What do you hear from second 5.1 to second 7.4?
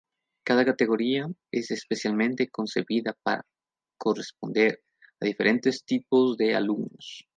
a diferentes tipos de alumnos.